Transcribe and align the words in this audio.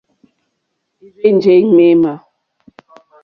É 1.05 1.07
rzènjé 1.15 1.53
ŋmémà. 1.69 2.13